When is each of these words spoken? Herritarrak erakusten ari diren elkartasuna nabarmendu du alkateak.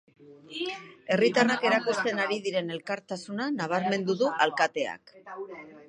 Herritarrak 1.15 1.67
erakusten 1.71 2.23
ari 2.25 2.39
diren 2.47 2.75
elkartasuna 2.79 3.51
nabarmendu 3.61 4.21
du 4.25 4.35
alkateak. 4.49 5.19